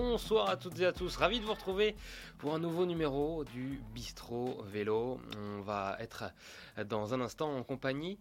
[0.00, 1.16] bonsoir à toutes et à tous.
[1.16, 1.96] Ravi de vous retrouver
[2.38, 5.20] pour un nouveau numéro du Bistro Vélo.
[5.36, 6.32] On va être
[6.86, 8.16] dans un instant en compagnie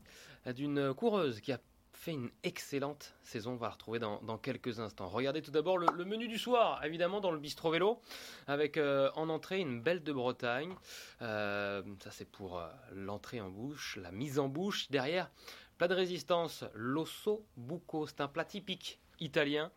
[0.55, 1.59] d'une coureuse qui a
[1.94, 3.52] fait une excellente saison.
[3.52, 5.08] On va la retrouver dans, quelques instants.
[5.08, 8.02] Regardez tout d'abord le, menu du soir, évidemment, dans le Bistro Vélo,
[8.48, 10.73] avec euh, en entrée une belle de Bretagne.
[11.22, 14.89] Euh, ça, c'est pour euh, l'entrée en bouche, la mise en bouche.
[14.89, 15.30] Derrière,
[15.78, 18.08] plat de résistance, l'osso bucco.
[18.08, 19.72] C'est un plat typique italien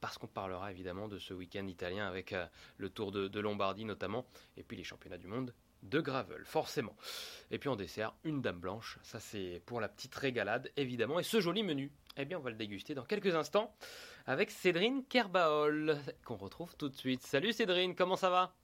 [0.00, 2.34] parce qu'on parlera évidemment de ce week-end italien avec
[2.76, 6.96] le Tour de, Lombardie notamment, et puis les championnats du monde de gravel, forcément.
[7.50, 11.20] Et puis en dessert, une dame blanche, ça c'est pour la petite régalade, évidemment.
[11.20, 13.74] Et ce joli menu, eh bien on va le déguster dans quelques instants
[14.26, 17.22] avec Cédrine Kerbaol, qu'on retrouve tout de suite.
[17.22, 18.54] Salut Cédrine, comment ça va?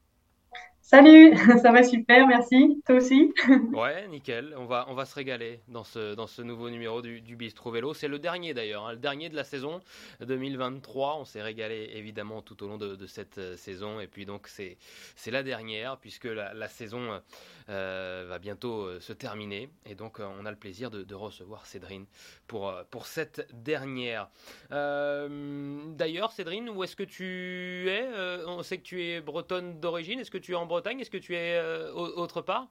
[0.86, 2.82] Salut, ça va super, merci.
[2.86, 3.32] Toi aussi?
[3.72, 4.54] Ouais, nickel.
[4.58, 7.70] On va, on va se régaler dans ce, dans ce nouveau numéro du, du Bistro
[7.70, 7.94] Vélo.
[7.94, 9.80] C'est le dernier d'ailleurs, hein, le dernier de la saison
[10.20, 11.16] 2023.
[11.16, 13.98] On s'est régalé évidemment tout au long de, cette euh, saison.
[13.98, 14.76] Et puis donc c'est,
[15.30, 17.18] la dernière puisque la, saison
[17.70, 19.70] euh, va bientôt euh, se terminer.
[19.86, 22.04] Et donc on a le plaisir de, recevoir Cédrine
[22.46, 24.28] pour, pour cette dernière.
[24.70, 28.06] d'ailleurs, Cédrine, où est-ce que tu es
[28.46, 30.20] On sait que tu es bretonne d'origine.
[30.20, 32.68] Est-ce que tu es en Bretagne Est-ce que tu es euh, autre part?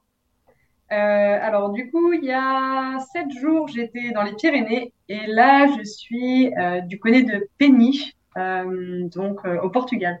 [0.92, 5.66] Euh, alors du coup, il y a sept jours, j'étais dans les Pyrénées et là,
[5.66, 10.20] je suis euh, du côté de Péniche, donc au Portugal.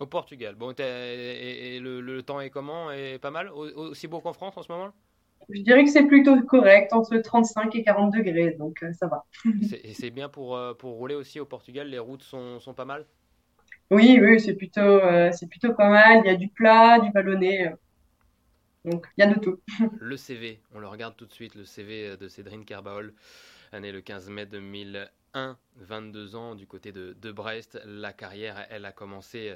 [0.00, 0.54] Au Portugal.
[0.56, 2.90] Bon, et, le, temps est comment?
[2.90, 3.50] Est pas mal?
[3.50, 4.90] Aussi beau qu'en France en ce moment?
[5.48, 9.24] Je dirais que c'est plutôt correct, entre 35 et 40 degrés, donc ça va.
[9.84, 13.06] Et c'est bien pour, pour rouler aussi au Portugal Les routes sont, sont pas mal?
[13.90, 16.22] Oui, oui, c'est plutôt, euh, c'est plutôt pas mal.
[16.24, 17.68] Il y a du plat, du ballonné.
[17.68, 17.70] Euh.
[18.84, 19.60] donc, il y a de tout.
[20.00, 23.12] Le CV, on le regarde tout de suite, le CV de Cédrine Carbaol,
[23.72, 27.78] année le 15 mai 2001, 22 ans du côté de, Brest.
[27.84, 29.54] La carrière, elle a commencé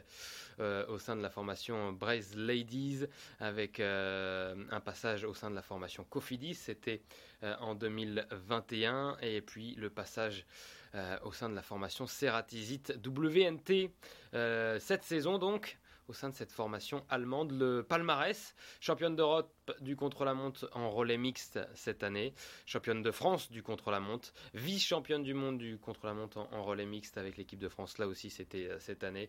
[0.60, 3.04] euh, au sein de la formation Brest Ladies
[3.40, 7.00] avec un passage au sein de la formation Cofidis, c'était
[7.42, 10.77] en 2021, et puis le passage euh,
[11.22, 13.90] au sein de la formation Ceratisite WNT.
[14.34, 15.78] Euh, cette saison donc,
[16.08, 21.58] au sein de cette formation allemande, le palmarès, championne d'Europe du contre-la-montre en relais mixte
[21.74, 22.34] cette année,
[22.64, 27.58] championne de France du contre-la-montre, vice-championne du monde du contre-la-montre en, relais mixte avec l'équipe
[27.58, 29.28] de France, là aussi c'était euh, cette année,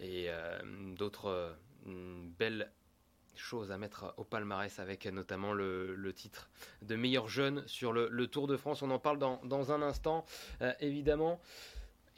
[0.00, 0.28] et
[0.96, 1.54] d'autres
[1.86, 2.72] belles
[3.36, 6.50] chose à mettre au palmarès avec notamment le, titre
[6.82, 8.82] de meilleur jeune sur le, Tour de France.
[8.82, 10.24] On en parle dans, un instant,
[10.60, 11.40] euh, évidemment.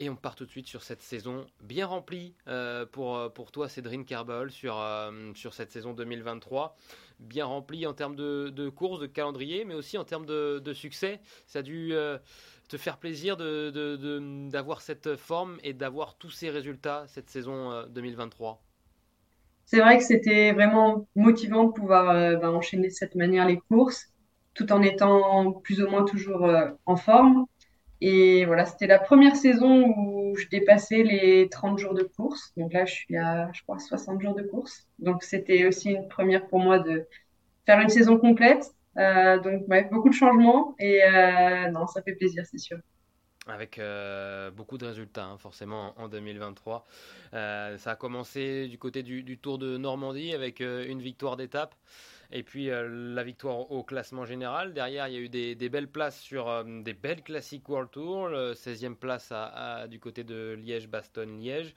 [0.01, 3.69] Et on part tout de suite sur cette saison bien remplie euh, pour, pour toi,
[3.69, 6.75] Cédrine Carbol, sur, euh, sur cette saison 2023.
[7.19, 11.21] Bien remplie en termes de, courses, de calendrier, mais aussi en termes de, succès.
[11.45, 11.93] Ça a dû
[12.67, 18.64] te faire plaisir d'avoir cette forme et d'avoir tous ces résultats cette saison 2023
[19.65, 23.57] c'est vrai que c'était vraiment motivant de pouvoir euh, bah, enchaîner de cette manière les
[23.57, 24.07] courses,
[24.53, 27.45] tout en étant plus ou moins toujours euh, en forme.
[28.01, 32.53] Et voilà, c'était la première saison où je dépassais les 30 jours de course.
[32.57, 34.87] Donc là, je suis à, je crois, 60 jours de course.
[34.99, 37.07] Donc c'était aussi une première pour moi de
[37.65, 38.71] faire une saison complète.
[38.97, 41.01] Euh, donc beaucoup de changements et
[41.71, 42.77] non, ça fait plaisir, c'est sûr
[43.47, 46.85] avec euh, beaucoup de résultats hein, forcément en, 2023.
[47.33, 51.75] Euh, ça a commencé du côté du, Tour de Normandie avec euh, une victoire d'étape
[52.31, 54.73] et puis la victoire au classement général.
[54.73, 58.95] Derrière, il y a eu des, belles places sur des belles classiques World Tour, 16e
[58.95, 61.75] place à, du côté de Liège-Bastogne-Liège.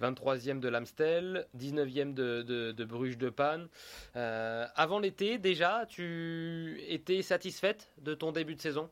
[0.00, 3.68] 23e de l'Amstel, 19e de, de, Bruges de Panne.
[4.14, 8.88] avant l'été, déjà, tu étais satisfaite de ton début de saison?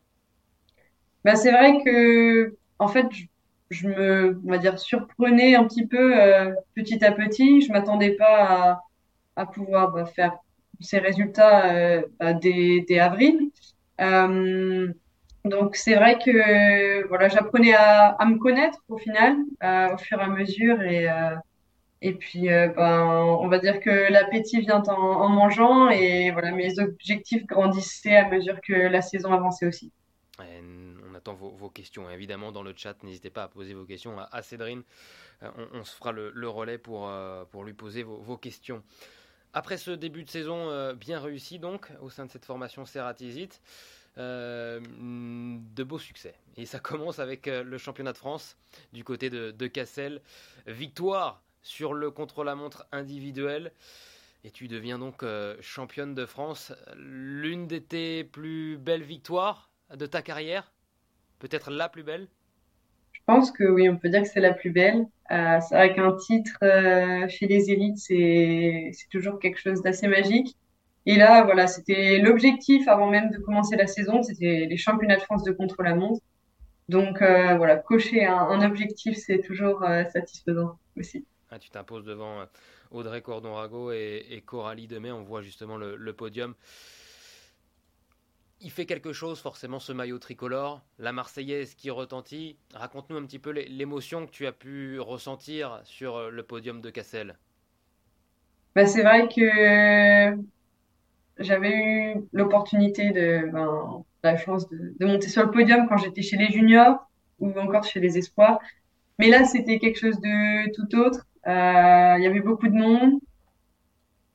[1.25, 3.07] Bah, c'est vrai que, en fait,
[3.71, 7.63] je, me, on va dire, surprenais un petit peu euh, petit à petit.
[7.63, 8.81] Je m'attendais pas
[9.37, 10.33] à, pouvoir bah, faire
[10.81, 13.51] ces résultats euh, bah, dès, avril.
[14.01, 14.93] Euh,
[15.45, 20.25] donc c'est vrai que voilà, j'apprenais à, me connaître au final, euh, au fur et
[20.25, 21.09] à mesure et
[22.05, 23.05] et puis ben
[23.41, 28.29] on va dire que l'appétit vient en, en mangeant et voilà mes objectifs grandissaient à
[28.29, 29.93] mesure que la saison avançait aussi
[31.31, 32.09] vos, questions.
[32.11, 34.83] évidemment, dans le chat, n'hésitez pas à poser vos questions à, Cédrine.
[35.43, 38.83] Euh, on, se fera le, relais pour, euh, pour lui poser vos, questions.
[39.53, 43.61] Après ce début de saison euh, bien réussi, donc, au sein de cette formation Ceratisite,
[44.17, 46.35] de beaux succès.
[46.57, 48.59] Et ça commence avec le championnat de France
[48.93, 50.21] du côté de, de Cassel.
[50.67, 53.73] Victoire sur le contre-la-montre individuel.
[54.45, 55.25] Et tu deviens donc
[55.61, 56.75] championne de France.
[56.97, 60.72] L'une de tes plus belles victoires de ta carrière
[61.43, 62.29] Peut-être la plus belle?
[63.11, 65.07] Je pense que oui, on peut dire que c'est la plus belle.
[65.33, 70.57] Euh, c'est vrai qu'un titre euh, chez les élites, c'est toujours quelque chose d'assez magique.
[71.05, 75.23] Et là, voilà, c'était l'objectif avant même de commencer la saison, c'était les championnats de
[75.23, 76.21] France de contre-la-montre.
[76.89, 81.27] Donc euh, voilà, cocher un, un objectif, c'est toujours euh, satisfaisant aussi.
[81.51, 82.45] Ah, tu t'imposes devant
[82.93, 85.11] Audrey Cordon-Rago et, et, Coralie Demey.
[85.11, 86.55] On voit justement le, le podium
[88.63, 92.57] il fait quelque chose forcément ce maillot tricolore, la Marseillaise qui retentit.
[92.75, 96.91] Raconte-nous un petit peu l'émotion que tu as pu ressentir sur euh, le podium de
[96.91, 97.37] Cassel.
[98.75, 100.37] Bah, c'est vrai que
[101.39, 106.23] j'avais eu l'opportunité de ben, la chance de, de, monter sur le podium quand j'étais
[106.23, 107.11] chez les juniors
[107.41, 108.61] ou encore chez les espoirs.
[109.19, 111.27] Mais là, c'était quelque chose de tout autre.
[111.47, 113.21] Euh, il y avait beaucoup de monde.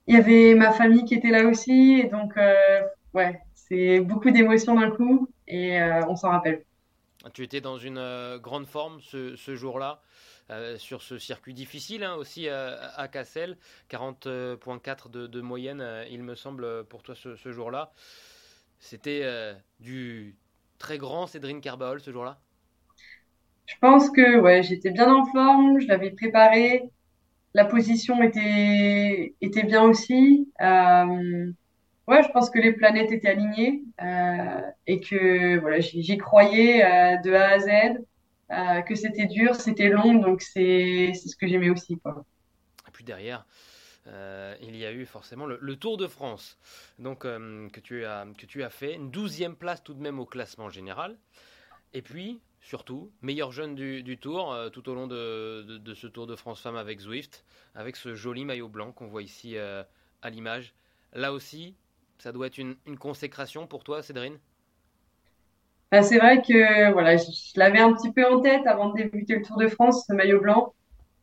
[0.07, 2.01] Il y avait ma famille qui était là aussi.
[2.03, 2.81] Et donc, euh,
[3.13, 6.63] ouais, c'est beaucoup d'émotions d'un coup et euh, on s'en rappelle.
[7.33, 10.01] Tu étais dans une euh, grande forme ce, ce jour-là.
[10.49, 13.57] Euh, sur ce circuit difficile hein, aussi euh, à Cassel,
[13.89, 17.91] 40.4 de, de, moyenne, euh, il me semble, pour toi ce, ce jour-là.
[18.79, 20.37] C'était du
[20.77, 22.37] très grand Cédrine Carbaol ce jour-là?
[23.65, 26.89] Je pense que ouais, j'étais bien en forme, je l'avais préparé,
[27.53, 30.47] la position était, était bien aussi.
[32.07, 37.17] Ouais, je pense que les planètes étaient alignées euh, et que voilà, j'y croyais euh,
[37.17, 37.67] de A à Z,
[38.49, 41.99] euh, que c'était dur, c'était long, donc c'est ce que j'aimais aussi.
[41.99, 42.23] Quoi.
[42.87, 43.45] Et puis derrière,
[44.61, 46.57] il y a eu forcément le, Tour de France
[46.97, 50.25] donc, que, tu as, que tu as fait, une douzième place tout de même au
[50.25, 51.17] classement général.
[51.93, 56.25] Et puis, surtout, meilleur jeune du, Tour tout au long de, de, de, ce Tour
[56.25, 57.43] de France Femmes avec Zwift,
[57.75, 60.73] avec ce joli maillot blanc qu'on voit ici à l'image.
[61.11, 61.75] Là aussi,
[62.19, 64.39] ça doit être une, une consécration pour toi, Cédrine?
[65.91, 68.95] Ben, C'est vrai que voilà, je, je l'avais un petit peu en tête avant de
[68.95, 70.73] débuter le Tour de France, ce maillot blanc,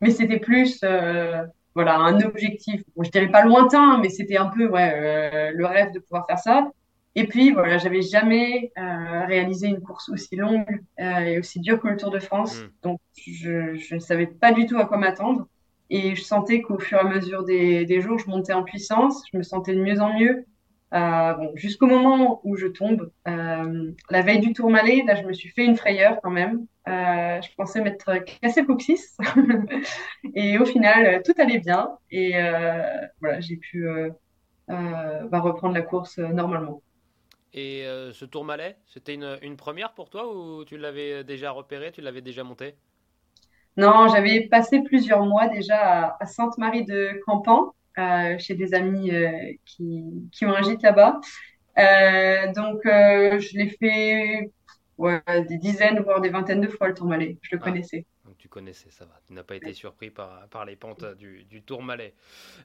[0.01, 1.43] mais c'était plus euh,
[1.75, 2.81] voilà, un objectif.
[2.95, 6.25] Bon, je dirais pas lointain, mais c'était un peu ouais, euh, le rêve de pouvoir
[6.27, 6.67] faire ça.
[7.15, 10.65] Et puis voilà, j'avais jamais euh, réalisé une course aussi longue
[10.99, 12.67] euh, et aussi dure que le Tour de France, mmh.
[12.83, 15.47] donc je, je ne savais pas du tout à quoi m'attendre.
[15.91, 19.23] Et je sentais qu'au fur et à mesure des, des jours, je montais en puissance,
[19.31, 20.45] je me sentais de mieux en mieux.
[20.93, 25.33] Euh, bon, jusqu'au moment où je tombe, euh, la veille du Tourmalet, là, je me
[25.33, 26.67] suis fait une frayeur quand même.
[26.87, 29.17] Euh, je pensais m'être cassé le coccyx.
[30.35, 31.89] et au final, tout allait bien.
[32.11, 32.33] Et
[33.19, 33.87] voilà, j'ai pu
[34.67, 36.81] bah, reprendre la course normalement.
[37.53, 42.01] Et ce Tourmalet, c'était une, une, première pour toi ou tu l'avais déjà repéré, tu
[42.01, 42.75] l'avais déjà monté?
[43.77, 47.73] Non, j'avais passé plusieurs mois déjà à, à Sainte-Marie de Campan
[48.39, 49.31] chez des amis euh,
[49.65, 51.19] qui, qui ont un gîte là-bas.
[51.77, 54.51] Euh, donc, je l'ai fait
[54.97, 57.37] ouais, des dizaines, voire des vingtaines de fois le Tourmalet.
[57.41, 57.65] Je le ah.
[57.65, 58.05] connaissais
[58.55, 59.19] connaissais, ça va.
[59.27, 62.13] Tu n'as pas été surpris par, par les pentes du, du Tourmalet.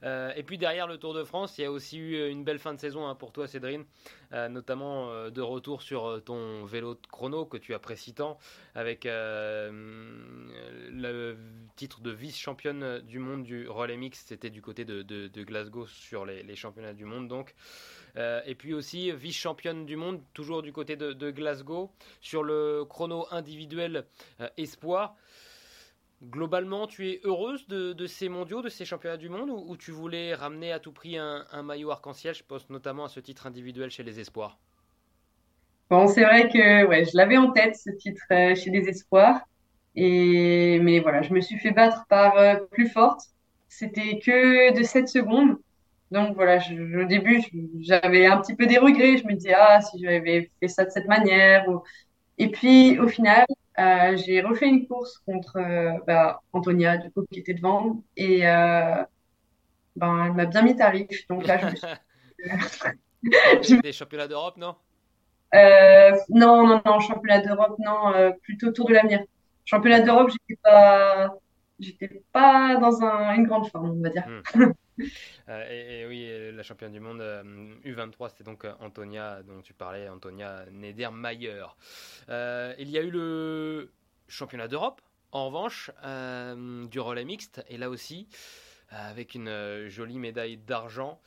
[0.04, 2.60] Euh, et puis derrière le Tour de France, il y a aussi eu une belle
[2.60, 3.84] fin de saison hein, pour toi, Cédrine,
[4.32, 8.38] euh, notamment euh, de retour sur ton vélo de chrono que tu apprécies tant,
[8.76, 9.68] avec euh,
[10.92, 11.36] le
[11.74, 14.24] titre de vice-championne du monde du relais mix.
[14.24, 17.56] C'était du côté de, de, de, Glasgow sur les, les, championnats du monde, donc.
[18.16, 23.26] et puis aussi vice-championne du monde, toujours du côté de, de, Glasgow, sur le chrono
[23.32, 24.04] individuel
[24.56, 25.16] espoir.
[26.22, 30.34] Globalement, tu es heureuse de, ces mondiaux, de ces championnats du monde, ou, tu voulais
[30.34, 34.02] ramener à tout prix un, maillot arc-en-ciel Je pense notamment à ce titre individuel chez
[34.02, 34.58] les Espoirs?
[35.88, 39.40] Bon, c'est vrai que ouais, je l'avais en tête, ce titre euh, chez les Espoirs.
[39.96, 43.22] Et, mais voilà, je me suis fait battre par euh, plus forte.
[43.68, 45.56] C'était que de 7 secondes.
[46.10, 47.42] Donc voilà, je, au début,
[47.80, 49.16] j'avais un petit peu des regrets.
[49.16, 51.64] Je me disais, ah, si j'avais fait ça de cette manière.
[52.36, 53.46] Et puis, au final,
[53.80, 58.02] euh, j'ai refait une course contre euh, bah, Antonia, du coup, qui était devant.
[58.16, 59.02] Et euh,
[59.96, 61.26] ben, elle m'a bien mis tarif.
[61.28, 61.86] Donc là, je me suis...
[63.82, 64.76] Des championnats d'Europe, non?
[65.52, 69.20] Non, non, non, championnat d'Europe, non, plutôt Tour de l'avenir.
[69.64, 71.34] Championnat d'Europe, j'étais pas,
[71.80, 74.26] j'étais pas dans un, une grande forme, on va dire.
[74.54, 74.72] Hmm.
[75.48, 77.42] Euh, et, et, oui, la championne du monde euh,
[77.84, 81.64] U23, c'était donc euh, Antonia, dont tu parlais, Antonia Nedermayer.
[82.28, 83.90] Euh, il y a eu le
[84.28, 85.00] championnat d'Europe,
[85.32, 88.28] en revanche, euh, du relais mixte, et là aussi,
[88.90, 91.20] avec une jolie médaille d'argent.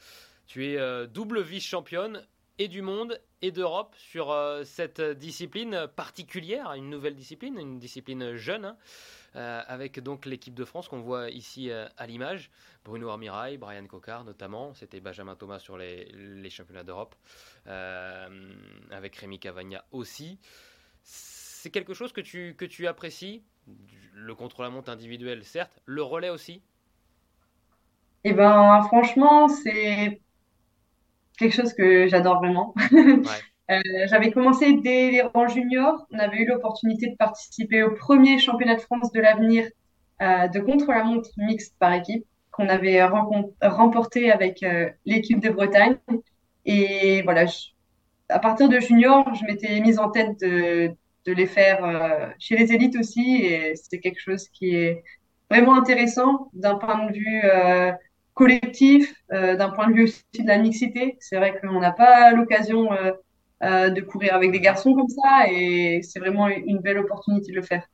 [0.46, 2.22] Tu es double vice-championne
[2.60, 8.66] et du monde et d'Europe sur cette discipline particulière, une nouvelle discipline, une discipline jeune.
[8.66, 8.78] Hein
[9.36, 12.52] euh, avec donc l'équipe de France qu'on voit ici euh, à l'image.
[12.86, 17.16] Bruno Armirail, Brian Cocard notamment, c'était Benjamin Thomas sur les, les championnats d'Europe,
[17.66, 18.28] euh,
[18.92, 20.38] avec Rémi Cavagna aussi.
[21.02, 23.42] C'est quelque chose que tu, que tu apprécies?
[24.14, 25.82] Le contre-la-montre individuel, certes.
[25.86, 26.62] Le relais aussi?
[28.26, 30.22] Eh ben, franchement, c'est
[31.38, 32.74] quelque chose que j'adore vraiment.
[33.72, 36.06] Euh, j'avais commencé dès les rangs juniors.
[36.12, 39.66] On avait eu l'opportunité de participer au premier championnat de France de l'avenir
[40.22, 43.02] euh, de contre-la-montre mixte par équipe qu'on avait
[43.62, 45.96] remporté avec euh, l'équipe de Bretagne.
[46.66, 47.46] Et voilà,
[48.28, 50.92] à partir de junior, je m'étais mise en tête de,
[51.26, 53.44] de les faire chez les élites aussi.
[53.44, 55.04] Et c'est quelque chose qui est
[55.50, 57.42] vraiment intéressant d'un point de vue
[58.34, 61.18] collectif, euh, d'un point de vue aussi de la mixité.
[61.20, 63.12] C'est vrai qu'on n'a pas l'occasion euh,
[63.64, 67.58] euh, de courir avec des garçons comme ça et c'est vraiment une belle opportunité de
[67.58, 67.88] le faire.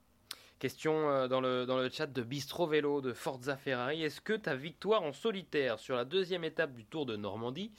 [0.60, 4.03] Question dans le, dans le chat de Bistro Vélo de Forza Ferrari.
[4.03, 7.72] Est-ce que ta victoire en solitaire sur la deuxième étape du Tour de Normandie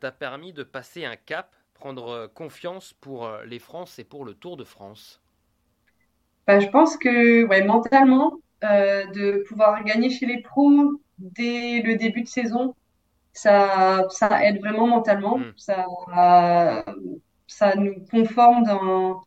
[0.00, 4.56] t'a permis de passer un cap, prendre confiance pour les France et pour le Tour
[4.56, 5.20] de France?
[6.46, 12.22] Bah, Je pense que ouais, mentalement, de pouvoir gagner chez les pros, dès le début
[12.22, 12.74] de saison,
[13.32, 15.38] ça, ça aide vraiment mentalement.
[15.38, 15.52] Mm.
[15.56, 16.84] Ça,
[17.46, 19.22] ça nous conforme dans,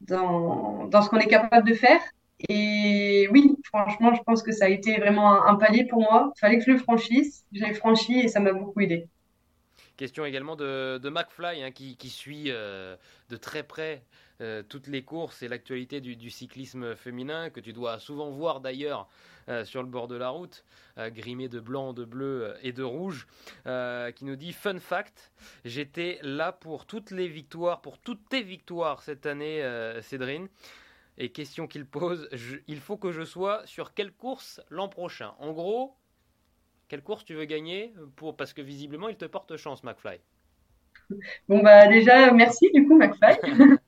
[0.00, 2.00] dans, dans ce qu'on est capable de faire.
[2.48, 6.32] Et oui, franchement, je pense que ça a été vraiment un, palier pour moi.
[6.36, 7.44] Il fallait que je le franchisse.
[7.52, 9.06] Je l'ai franchi et ça m'a beaucoup aidé.
[9.96, 12.96] Question également de, de McFly hein, qui, qui, suit euh,
[13.28, 14.02] de très près
[14.40, 19.08] euh, toutes les courses et l'actualité du, cyclisme féminin, que tu dois souvent voir d'ailleurs
[19.48, 20.64] euh, sur le bord de la route,
[20.96, 23.26] euh, grimé de blanc, de bleu et de rouge,
[23.64, 25.32] qui nous dit Fun fact,
[25.64, 29.62] j'étais là pour toutes les victoires, pour toutes tes victoires cette année,
[30.02, 30.48] Cédrine.
[31.18, 32.28] Et question qu'il pose,
[32.66, 35.34] il faut que je sois sur quelle course l'an prochain?
[35.38, 35.94] En gros,
[36.88, 40.18] quelle course tu veux gagner pour, Parce que visiblement, il te porte chance, McFly.
[41.48, 43.36] Bon, bah déjà, merci du coup, McFly.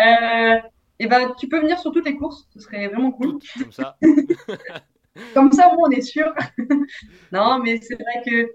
[0.00, 0.58] Euh,
[0.98, 3.38] et ben, tu peux venir sur toutes les courses, ce serait vraiment cool.
[3.58, 3.96] comme ça.
[5.34, 6.32] comme ça, on est sûr.
[7.32, 8.52] non, mais c'est vrai que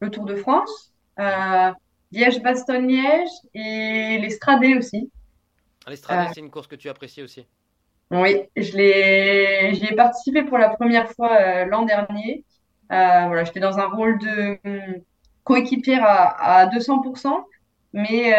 [0.00, 1.72] le Tour de France, euh,
[2.12, 5.10] Liège-Bastogne-Liège et l'Estradé aussi.
[5.86, 7.46] Ah, euh, c'est une course que tu apprécies aussi.
[8.10, 12.44] Oui, je l'ai, j'y ai participé pour la première fois l'an dernier.
[12.88, 15.02] voilà, j'étais dans un rôle de hum,
[15.44, 17.44] coéquipière à, à 200%,
[17.92, 18.32] mais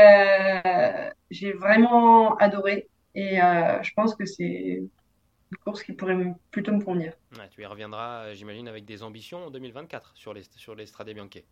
[1.32, 6.16] j'ai vraiment adoré et euh, je pense que c'est une course qui pourrait
[6.52, 7.14] plutôt me convenir.
[7.52, 11.10] tu y reviendras, euh, j'imagine, avec des ambitions en 2024 sur les, sur les Strade
[11.10, 11.44] Bianche.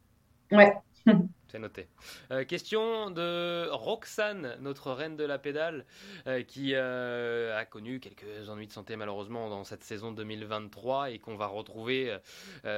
[0.51, 0.73] Ouais.
[1.49, 1.87] C'est noté.
[2.31, 5.85] Euh, question de Roxane, notre reine de la pédale,
[6.27, 11.19] euh, qui euh, a connu quelques ennuis de santé malheureusement dans cette saison 2023 et
[11.19, 12.17] qu'on va retrouver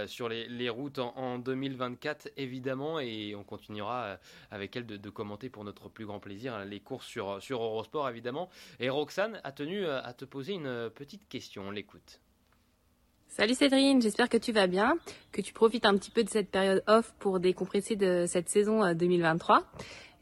[0.06, 4.18] sur les, routes en, 2024 évidemment et on continuera
[4.52, 8.08] avec elle de, commenter pour notre plus grand plaisir hein, les courses sur, sur Eurosport
[8.10, 8.50] évidemment.
[8.80, 12.20] Et Roxane a tenu à te poser une petite question, on l'écoute.
[13.31, 14.98] Salut Cédrine, j'espère que tu vas bien,
[15.31, 18.91] que tu profites un petit peu de cette période off pour décompresser de cette saison
[18.91, 19.57] 2023.
[19.57, 19.62] Euh,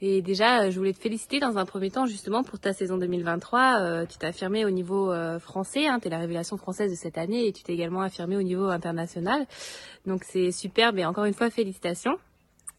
[0.01, 2.97] Et déjà, euh, je voulais te féliciter dans un premier temps justement pour ta saison
[2.97, 3.79] 2023.
[3.79, 7.17] Euh, tu t'es affirmé au niveau français, hein, tu es la révélation française de cette
[7.17, 9.47] année et tu t'es également affirmé au niveau international.
[10.05, 12.17] Donc c'est superbe et encore une fois félicitations.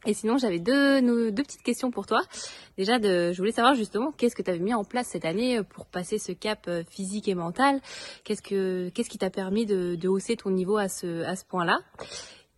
[0.06, 2.20] Et sinon, j'avais deux, petites questions pour toi.
[2.76, 5.60] Déjà, de, je voulais savoir justement qu'est-ce que tu avais mis en place cette année
[5.62, 7.80] pour passer ce cap euh, physique et mental?
[8.24, 11.78] Qu'est-ce que qu'est-ce qui t'a permis de, hausser ton niveau à ce à ce point-là?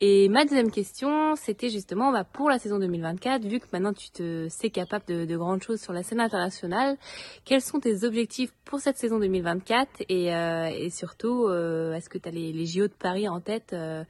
[0.03, 4.11] Et ma deuxième question, c'était justement bah, pour la saison 2024, vu que maintenant tu
[4.11, 6.97] te sais capable de, de, grandes choses sur la scène internationale,
[7.45, 12.17] quels sont tes objectifs pour cette saison 2024 et, euh, et surtout, euh, est-ce que
[12.17, 14.03] tu as les, JO de Paris en tête euh,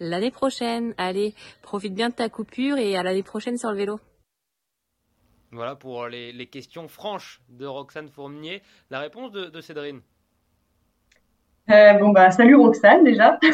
[0.00, 0.92] l'année prochaine?
[0.98, 4.00] Allez, profite bien de ta coupure et à l'année prochaine sur le vélo.
[5.50, 8.60] Voilà pour les, questions franches de Roxane Fournier.
[8.90, 10.02] La réponse de Cédrine?
[11.68, 13.38] Bon bah salut Roxane déjà.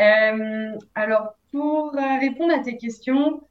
[0.00, 3.42] Euh, alors, pour euh, répondre à tes questions,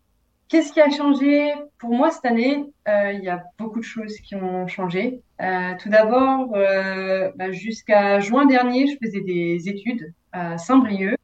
[0.50, 2.66] qu'est-ce qui a changé pour moi cette année?
[2.90, 5.22] Euh, Il y a beaucoup de choses qui ont changé.
[5.38, 11.16] tout d'abord, bah, jusqu'à juin dernier, je faisais des études à Saint-Brieuc,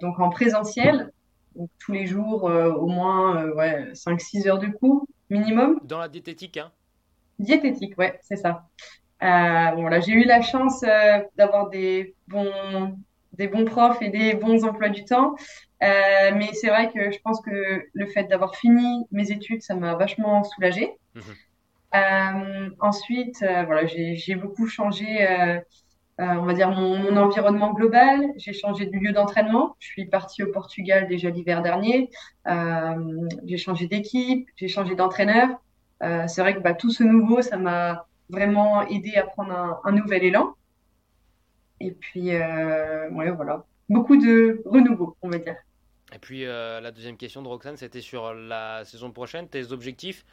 [0.00, 1.10] donc en présentiel,
[1.56, 5.80] donc tous les jours au moins ouais, 5-6 heures de cours minimum.
[5.82, 6.70] Dans la diététique, hein
[7.38, 8.68] Diététique, ouais, c'est ça.
[9.20, 10.84] Bon, là, j'ai eu la chance
[11.36, 12.96] d'avoir des bons
[13.38, 15.36] des bons profs et des bons emplois du temps.
[15.82, 19.74] Euh, mais c'est vrai que je pense que le fait d'avoir fini mes études, ça
[19.74, 20.92] m'a vachement soulagée.
[21.94, 25.26] Euh, ensuite, euh, voilà, j'ai beaucoup changé,
[26.18, 28.26] on va dire, mon, environnement global.
[28.36, 29.74] J'ai changé de lieu d'entraînement.
[29.78, 32.10] Je suis partie au Portugal déjà l'hiver dernier.
[33.46, 35.48] j'ai changé d'équipe, j'ai changé d'entraîneur.
[36.02, 40.24] c'est vrai que bah, tout ce nouveau, ça m'a vraiment aidé à prendre un, nouvel
[40.24, 40.54] élan.
[41.80, 43.64] Et puis, ouais, voilà.
[43.88, 45.56] Beaucoup de renouveau, on va dire.
[46.14, 50.24] Et puis, la deuxième question de Roxane, c'était sur la saison prochaine, tes objectifs,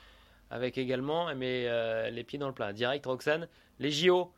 [0.50, 1.68] avec également mais,
[2.12, 2.74] les pieds dans le plat.
[2.74, 3.48] Direct, Roxane,
[3.80, 4.32] les JO,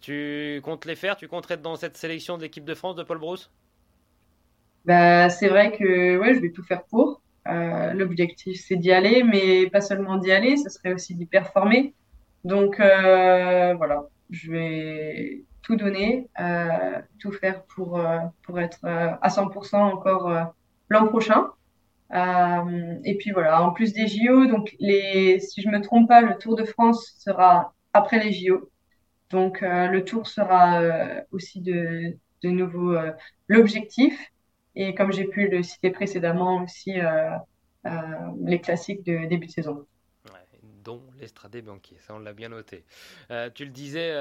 [0.00, 1.16] tu comptes les faire?
[1.16, 3.50] Tu comptes être dans cette sélection de l'équipe de France de Paul Brousse?
[4.84, 7.20] Bah, C'est vrai que ouais, je vais tout faire pour.
[7.48, 11.94] Euh, l'objectif, c'est d'y aller, mais pas seulement d'y aller, ce serait aussi d'y performer.
[12.44, 18.00] Donc euh, voilà, je vais tout donner, euh, tout faire pour,
[18.42, 20.52] pour être à 100% encore
[20.88, 21.50] l'an prochain.
[22.12, 26.36] et puis voilà, en plus des JO, donc les, si je me trompe pas, le
[26.38, 28.70] Tour de France sera après les JO.
[29.30, 30.80] Donc le Tour sera
[31.30, 32.96] aussi de, de nouveau
[33.48, 34.32] l'objectif.
[34.74, 37.36] Et comme j'ai pu le citer précédemment aussi, euh,
[37.86, 37.90] euh,
[38.44, 39.86] les classiques de début de saison.
[40.82, 42.84] Dont l'Estradé Banquier, ça on l'a bien noté.
[43.30, 44.14] Euh, tu le disais,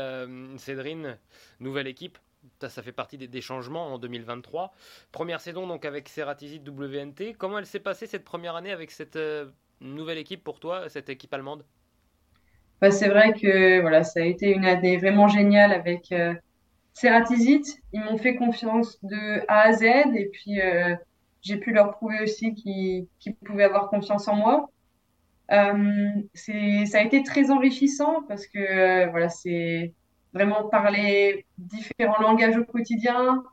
[0.57, 1.17] Cédrine,
[1.59, 2.17] nouvelle équipe,
[2.59, 4.73] ça, fait partie des, changements en 2023.
[5.11, 7.35] Première saison donc avec Ceratizit WNT.
[7.37, 9.19] Comment elle s'est passée cette première année avec cette
[9.79, 11.63] nouvelle équipe pour toi, cette équipe allemande?
[12.79, 16.11] Bah, C'est vrai que voilà, ça a été une année vraiment géniale avec
[16.93, 20.95] Ceratizit, ils m'ont fait confiance de A à Z et puis euh,
[21.41, 23.07] j'ai pu leur prouver aussi qu'ils
[23.45, 24.69] pouvaient avoir confiance en moi.
[25.51, 29.93] Euh, ça a été très enrichissant parce que euh, voilà, c'est
[30.33, 33.43] vraiment parler différents langages au quotidien.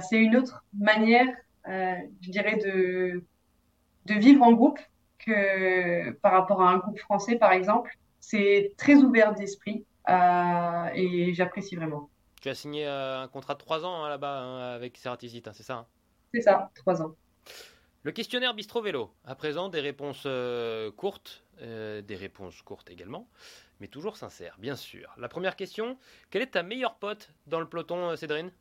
[0.00, 1.28] c'est une autre manière,
[1.66, 3.24] je dirais, de,
[4.06, 4.78] de vivre en groupe
[5.18, 7.96] que par rapport à un groupe français, par exemple.
[8.22, 12.10] C'est très ouvert d'esprit et j'apprécie vraiment.
[12.40, 15.52] Tu as signé euh, un contrat de 3 ans hein, là-bas hein, avec Ceratizit, hein,
[15.52, 15.86] c'est ça
[16.32, 17.14] C'est ça, 3 ans.
[18.02, 19.12] Le questionnaire Bistro Vélo.
[19.26, 23.28] À présent, des réponses euh, courtes, euh, des réponses courtes également,
[23.78, 25.14] mais toujours sincères, bien sûr.
[25.18, 25.98] La première question
[26.30, 28.52] quelle est ta meilleure pote dans le peloton, Cédrine?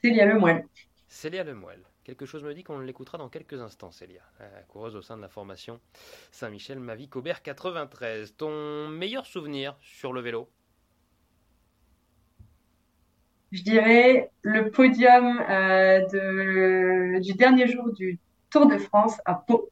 [0.00, 0.66] Célia Lemoelle.
[1.06, 1.84] Célia Lemoelle.
[2.02, 4.22] Quelque chose me dit qu'on l'écoutera dans quelques instants, Célia,
[4.68, 5.78] coureuse au sein de la formation
[6.30, 8.36] Saint-Michel Mavic Aubert 93.
[8.38, 10.48] Ton meilleur souvenir sur le vélo?
[13.52, 18.18] Je dirais le podium euh, de, du dernier jour du
[18.50, 19.70] Tour de France à Pau.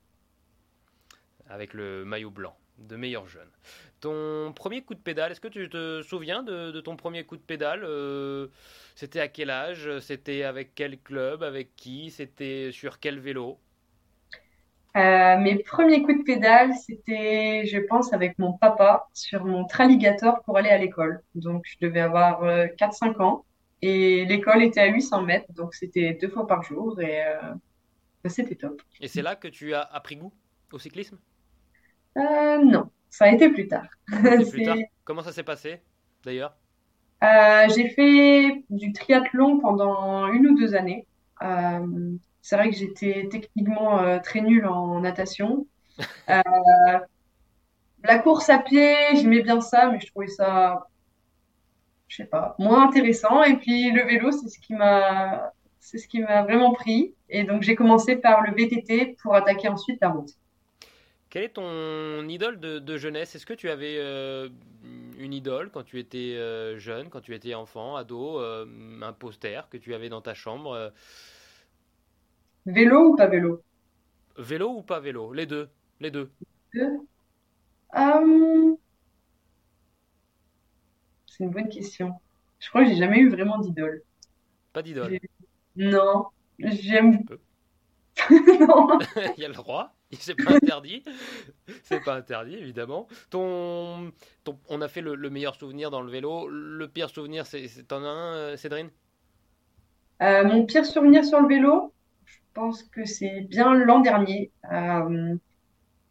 [1.48, 3.48] Avec le maillot blanc de meilleur jeune.
[4.00, 7.42] Ton premier coup de pédale, est-ce que tu te souviens de, ton premier coup de
[7.42, 8.46] pédale euh,
[8.94, 13.58] C'était à quel âge C'était avec quel club Avec qui C'était sur quel vélo?
[14.96, 20.42] Euh, mes premiers coups de pédale, c'était, je pense, avec mon papa sur mon tralligator
[20.44, 21.20] pour aller à l'école.
[21.34, 23.44] Donc, je devais avoir 4-5 ans.
[23.80, 27.54] Et l'école était à 800 mètres, donc c'était deux fois par jour et euh,
[28.26, 28.83] c'était top.
[29.00, 30.33] Et c'est là que tu as appris goût
[30.72, 31.18] au cyclisme?
[32.16, 33.87] Euh, Non, ça a été plus tard.
[34.50, 34.76] plus tard.
[35.04, 35.81] Comment ça s'est passé
[36.24, 36.57] d'ailleurs?
[37.24, 41.07] Euh, J'ai fait du triathlon pendant une ou deux années.
[42.42, 45.66] c'est vrai que j'étais techniquement très nulle en natation.
[48.02, 50.88] la course à pied, j'aimais bien ça, mais je trouvais ça
[52.09, 53.42] je sais pas, moins intéressant.
[53.44, 55.52] Et puis le vélo, c'est ce qui m'a,
[55.90, 57.14] c'est ce qui m'a vraiment pris.
[57.31, 60.31] Et donc j'ai commencé par le VTT pour attaquer ensuite la route.
[61.31, 63.35] Quelle est ton idole de, jeunesse?
[63.35, 64.48] Est-ce que tu avais euh,
[65.18, 68.66] une idole quand tu étais euh, jeune, quand tu étais enfant, ado, euh,
[69.03, 70.92] un poster que tu avais dans ta chambre
[72.66, 73.62] Vélo ou pas vélo?
[74.37, 75.33] Vélo ou pas vélo?
[75.33, 75.68] Les deux.
[76.01, 76.31] Les deux.
[77.94, 78.77] Hum,
[81.27, 82.12] c'est une bonne question.
[82.59, 84.03] Je crois que j'ai jamais eu vraiment d'idole.
[84.72, 85.18] Pas d'idole.
[85.78, 86.26] Non,
[86.58, 87.20] j'aime.
[88.30, 88.98] non.
[89.36, 89.94] Il y a le droit.
[90.12, 91.04] C'est pas interdit.
[91.82, 93.06] C'est pas interdit, évidemment.
[93.30, 94.12] Ton,
[94.68, 96.48] on a fait le, meilleur souvenir dans le vélo.
[96.48, 98.90] Le pire souvenir, c'est, t'en as un, euh, Cédrine?
[100.22, 104.50] Euh, Mon pire souvenir sur le vélo, je pense que c'est bien l'an dernier.
[104.72, 105.36] Euh,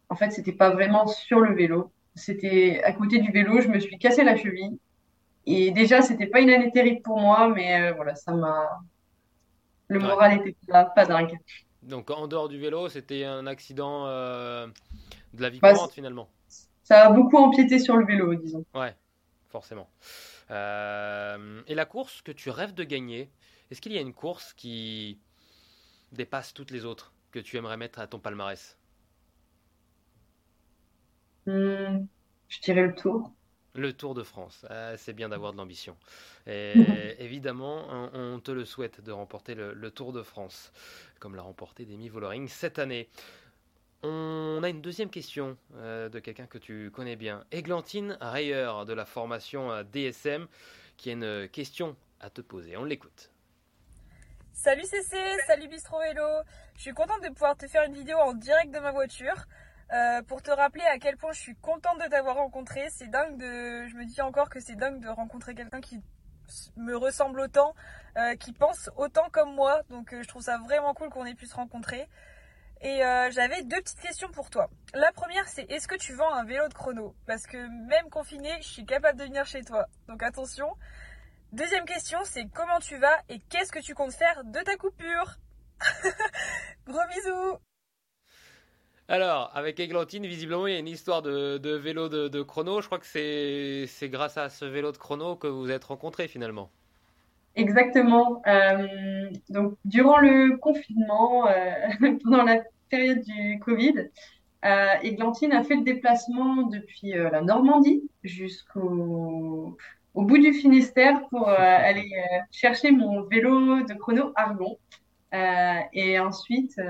[0.10, 1.92] en fait, c'était pas vraiment sur le vélo.
[2.16, 3.62] C'était à côté du vélo.
[3.62, 4.80] Je me suis cassé la cheville
[5.46, 8.82] et déjà, c'était pas une année terrible pour moi, mais euh, voilà, ça m'a.
[9.90, 11.38] Le moral était pas, pas, dingue.
[11.84, 14.68] Donc, en dehors du vélo, c'était un accident euh,
[15.34, 16.30] de la vie bah, courante finalement.
[16.84, 18.66] Ça a beaucoup empiété sur le vélo, disons.
[18.74, 18.96] Ouais,
[19.50, 19.90] forcément.
[20.52, 23.30] Euh, et la course que tu rêves de gagner,
[23.72, 25.20] est-ce qu'il y a une course qui
[26.12, 28.78] dépasse toutes les autres que tu aimerais mettre à ton palmarès?
[31.46, 32.06] Hmm,
[32.50, 33.32] Je dirais le tour.
[33.78, 35.96] Le Tour de France, ah, c'est bien d'avoir de l'ambition.
[36.48, 36.74] Et
[37.20, 40.72] évidemment, on, te le souhaite de remporter le, Tour de France,
[41.20, 43.08] comme l'a remporté Demi Vollering cette année.
[44.02, 47.44] On a une deuxième question de quelqu'un que tu connais bien.
[47.52, 50.48] Églantine Rayer de la formation DSM
[50.98, 52.78] qui a une question à te poser.
[52.78, 53.32] On l'écoute.
[54.54, 56.26] Salut CC, salut Bistro Vélo.
[56.76, 59.46] Je suis contente de pouvoir te faire une vidéo en direct de ma voiture.
[59.94, 62.88] Euh, pour te rappeler à quel point je suis contente de t'avoir rencontré.
[62.90, 63.88] C'est dingue de.
[63.88, 66.02] Je me dis encore que c'est dingue de rencontrer quelqu'un qui
[66.76, 67.74] me ressemble autant,
[68.18, 69.82] euh, qui pense autant comme moi.
[69.90, 72.08] Donc euh, je trouve ça vraiment cool qu'on ait pu se rencontrer.
[72.82, 73.00] Et
[73.32, 74.70] j'avais deux petites questions pour toi.
[74.94, 77.16] La première, c'est est-ce que tu vends un vélo de chrono?
[77.26, 79.88] Parce que même confiné, je suis capable de venir chez toi.
[80.08, 80.70] Donc attention.
[81.54, 85.38] Deuxième question, c'est comment tu vas et qu'est-ce que tu comptes faire de ta coupure?
[86.86, 87.58] Gros bisous
[89.08, 92.82] alors, avec Églantine, visiblement, il y a une histoire de, vélo de, chrono.
[92.82, 96.70] Je crois que c'est grâce à ce vélo de chrono que vous êtes rencontrés finalement.
[97.56, 98.42] Exactement.
[98.46, 101.74] Euh, donc, durant le confinement, euh,
[102.24, 104.10] pendant la période du Covid,
[104.66, 109.78] euh, Églantine a fait le déplacement depuis la Normandie jusqu'au
[110.18, 114.78] au bout du Finistère pour euh, aller euh, chercher mon vélo de chrono Argon.
[115.34, 116.82] Euh, et ensuite,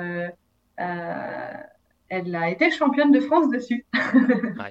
[2.09, 3.85] elle a été championne de France dessus.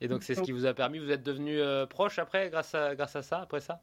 [0.00, 1.58] Et donc, c'est ce qui vous a permis, vous êtes devenu
[1.90, 3.80] proche après, grâce à, grâce à ça, après ça?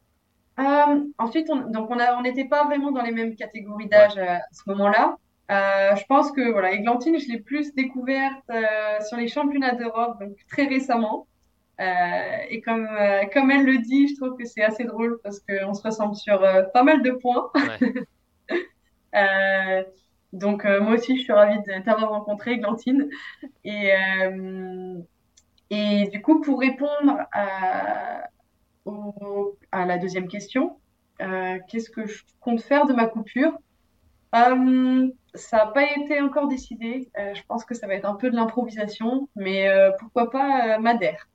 [1.17, 5.17] Ensuite, on, donc on n'était pas vraiment dans les mêmes catégories d'âge à ce moment-là.
[5.49, 8.49] je pense que voilà, Églantine, je l'ai plus découverte
[9.09, 11.27] sur les championnats d'Europe, donc très récemment.
[11.79, 15.41] Euh, et comme, euh, comme elle le dit, je trouve que c'est assez drôle parce
[15.41, 17.51] qu'on se ressemble sur euh, pas mal de points.
[20.35, 23.09] donc moi aussi, je suis ravie de t'avoir rencontré, Glantine.
[23.63, 23.91] Et,
[25.69, 28.27] et du coup, pour répondre à,
[29.73, 30.77] la deuxième question,
[31.19, 33.57] qu'est-ce que je compte faire de ma coupure?
[34.31, 37.09] Ça n'a pas été encore décidé.
[37.15, 39.67] je pense que ça va être un peu de l'improvisation, mais
[39.99, 41.27] pourquoi pas Madère?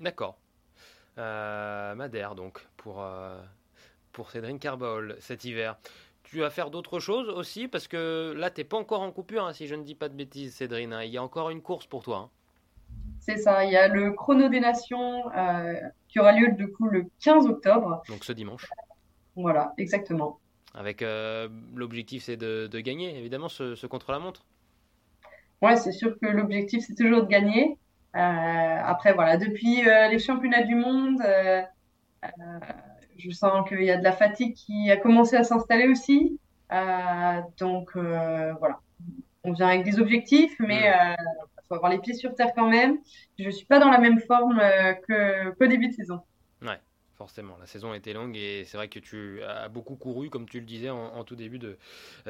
[0.00, 0.42] D'accord.
[1.18, 3.40] Euh, Madère, donc, pour, euh,
[4.12, 5.78] pour Cédrine Carbol cet hiver.
[6.24, 9.44] Tu vas faire d'autres choses aussi Parce que là, tu n'es pas encore en coupure,
[9.44, 10.92] hein, si je ne dis pas de bêtises, Cédrine.
[10.92, 11.04] Hein.
[11.04, 12.16] Il y a encore une course pour toi.
[12.16, 12.30] Hein.
[13.20, 15.74] C'est ça, il y a le chrono des nations euh,
[16.08, 18.02] qui aura lieu du coup le 15 octobre.
[18.08, 18.68] Donc ce dimanche.
[19.36, 20.40] Voilà, exactement.
[20.74, 21.04] Avec
[21.74, 24.44] l'objectif, c'est de, gagner, évidemment, ce, ce contre-la-montre.
[25.60, 27.78] Ouais, c'est sûr que l'objectif, c'est toujours de gagner.
[28.14, 31.62] Euh, après, voilà, depuis euh, les championnats du monde, euh,
[33.22, 36.38] je sens qu'il y a de la fatigue qui a commencé à s'installer aussi.
[37.58, 38.80] donc, voilà,
[39.44, 42.98] on vient avec des objectifs, mais il faut avoir les pieds sur terre quand même.
[43.38, 44.60] Je ne suis pas dans la même forme
[45.06, 46.20] qu'au début de saison.
[46.62, 46.80] Ouais,
[47.16, 47.56] forcément.
[47.60, 50.60] La saison a été longue et c'est vrai que tu as beaucoup couru, comme tu
[50.60, 51.60] le disais en, tout début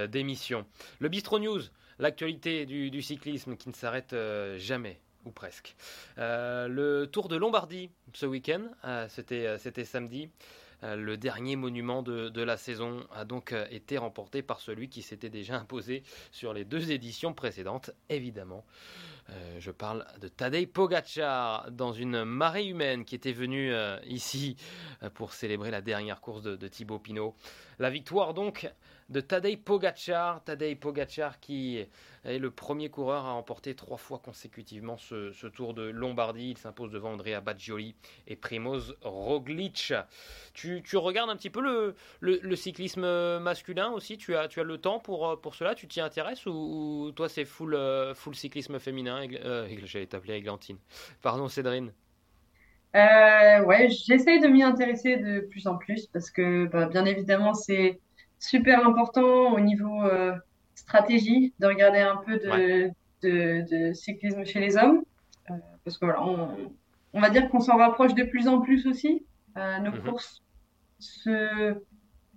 [0.08, 0.66] d'émission.
[0.98, 1.60] le Bistro News,
[1.98, 4.14] l'actualité du, du, cyclisme qui ne s'arrête
[4.56, 5.74] jamais ou presque.
[6.18, 10.30] Euh, le Tour de Lombardie ce week-end, euh, c'était, euh, c'était samedi.
[10.82, 15.56] Le dernier monument de, la saison a donc été remporté par celui qui s'était déjà
[15.56, 18.64] imposé sur les deux éditions précédentes, évidemment.
[19.58, 23.72] je parle de Tadej Pogacar dans une marée humaine qui était venue
[24.06, 24.56] ici
[25.14, 27.36] pour célébrer la dernière course de, de Thibaut Pinot.
[27.78, 28.68] La victoire donc
[29.08, 30.42] de Tadej Pogacar.
[30.44, 31.78] Tadej Pogacar qui
[32.24, 36.50] est le premier coureur à remporter trois fois consécutivement ce, Tour de Lombardie.
[36.50, 37.94] Il s'impose devant Andrea Baggioli
[38.26, 39.92] et Primoz Roglic.
[40.54, 44.18] Tu, regardes un petit peu le, cyclisme masculin aussi?
[44.18, 45.74] Tu as, tu as le temps pour, pour cela?
[45.74, 47.78] Tu t'y intéresses ou, toi c'est full,
[48.14, 49.26] full cyclisme féminin?
[49.44, 50.78] Euh, J'allais t'appeler Églantine.
[51.22, 51.92] Pardon Cédrine.
[52.94, 57.54] Euh, ouais, j'essaye de m'y intéresser de plus en plus parce que, bah, bien évidemment,
[57.54, 58.00] c'est
[58.42, 60.34] super important au niveau euh,
[60.74, 62.90] stratégie de regarder un peu de,
[63.22, 65.02] de, cyclisme chez les hommes.
[65.48, 66.72] Euh, parce que voilà, on,
[67.12, 69.24] on va dire qu'on s'en rapproche de plus en plus aussi.
[69.56, 70.02] Euh, nos mhm.
[70.02, 70.42] courses
[70.98, 71.76] se,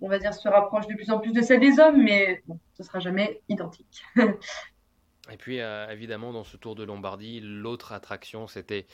[0.00, 2.58] on va dire, se rapprochent de plus en plus de celles des hommes, mais bon,
[2.76, 4.04] ce sera jamais identique.
[5.32, 5.58] Et puis,
[5.90, 8.86] évidemment, dans ce Tour de Lombardie, l'autre attraction, c'était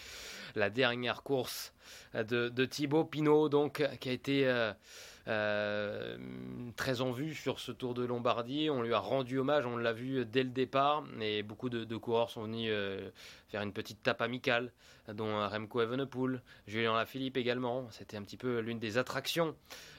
[0.54, 1.74] la dernière course
[2.14, 4.72] de, de Thibaut Pinot, donc, qui a été euh,
[5.26, 8.70] très en vue sur ce Tour de Lombardie.
[8.70, 11.04] On lui a rendu hommage, on l'a vu dès le départ.
[11.20, 13.10] Et beaucoup de, coureurs sont venus euh,
[13.48, 14.72] faire une petite tape amicale,
[15.08, 17.88] dont Remco Evenepoel, Julien Lafilippe également.
[17.90, 19.54] C'était un petit peu l'une des attractions.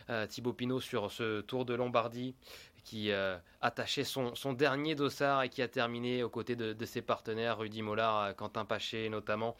[0.10, 2.36] Euh, Thibaut Pinot sur ce Tour de Lombardie
[2.84, 3.14] qui
[3.62, 7.82] attachait son, son, dernier dossard et qui a terminé aux côtés de, ses partenaires, Rudy
[7.82, 9.56] Mollard, Quentin Paché notamment.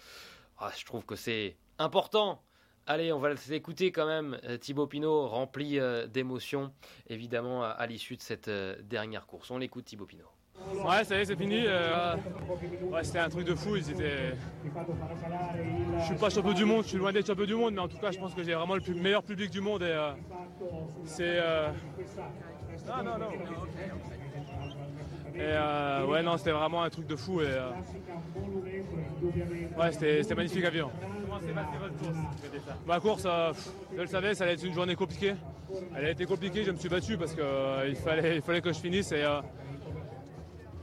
[0.58, 2.42] Ah, je trouve que c'est important
[2.86, 6.74] Allez, on va écouter quand même euh, Thibaut Pinot rempli euh, d'émotions,
[7.08, 9.52] évidemment, à, l'issue de cette euh, dernière course.
[9.52, 10.26] On l'écoute, Thibaut Pinot.
[10.86, 11.66] Ouais, ça y est, c'est fini.
[11.66, 13.78] Ouais, c'était un truc de fou.
[13.78, 14.34] Ils étaient...
[16.00, 17.88] Je suis pas champion du monde, je suis loin d'être champion du monde, mais en
[17.88, 19.84] tout cas, je pense que j'ai vraiment le meilleur public du monde.
[19.84, 19.98] Et
[21.06, 21.42] c'est.
[22.88, 23.30] Non, non, non.
[25.36, 27.42] Et ouais, non, c'était vraiment un truc de fou.
[27.42, 27.48] Et,
[29.24, 30.72] ouais, c'était magnifique à
[32.86, 33.28] Ma course,
[33.96, 35.36] je le savais, ça allait être une journée compliquée.
[35.96, 38.80] Elle a été compliquée, je me suis battu parce qu'il fallait, il fallait que je
[38.80, 39.12] finisse.
[39.12, 39.26] Et,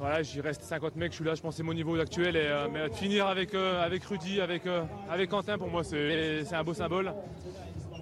[0.00, 2.34] voilà, j'y reste 50 mecs, je suis là, je pense c'est mon niveau actuel.
[2.34, 6.54] Et, euh, mais finir avec, euh, avec Rudy, avec, euh, avec Quentin, pour moi, c'est
[6.54, 7.12] un beau symbole.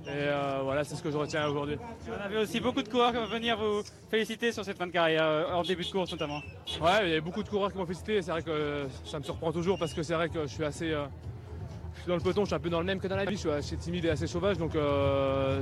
[0.08, 0.28] Et
[0.62, 1.76] voilà, c'est ce que je retiens aujourd'hui.
[2.08, 4.92] On avait aussi beaucoup de coureurs qui vont venir vous féliciter sur cette fin de
[4.92, 6.40] carrière, hors début de course notamment.
[6.80, 8.22] Ouais, il y a beaucoup de coureurs qui m'ont félicité.
[8.22, 10.90] C'est vrai que ça me surprend toujours parce que c'est vrai que je suis assez.
[10.90, 13.24] je suis dans le peloton, je suis un peu dans le même que dans la
[13.24, 13.36] vie.
[13.36, 14.56] Je suis assez timide et assez sauvage.
[14.58, 14.72] Donc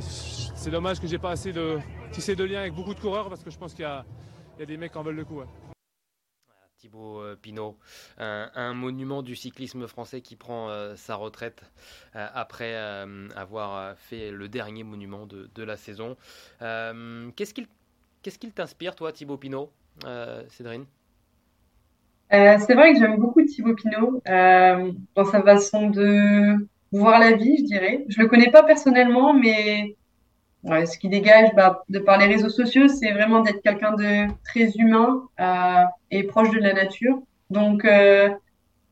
[0.00, 1.78] c'est dommage que j'ai pas assez de
[2.12, 4.66] tisser de liens avec beaucoup de coureurs parce que je pense qu'il y, y, a
[4.66, 5.42] des mecs qui en veulent le coup.
[6.78, 7.76] Thibaut euh, Pinot,
[8.18, 11.62] un, monument du cyclisme français qui prend euh, sa retraite
[12.14, 12.74] euh, après
[13.34, 16.16] avoir fait le dernier monument de, la saison.
[16.60, 19.70] Qu'est-ce qu'il t'inspire, toi, Thibaut Pinot,
[20.48, 20.84] Cédrine?
[22.30, 26.56] C'est vrai que j'aime beaucoup Thibaut Pinot dans sa façon de
[26.92, 28.04] voir la vie, je dirais.
[28.08, 29.96] Je le connais pas personnellement, mais
[30.64, 34.70] ce qui dégage bah, de par les réseaux sociaux, c'est vraiment d'être quelqu'un de très
[34.76, 37.20] humain euh, et proche de la nature.
[37.50, 38.30] Donc, euh,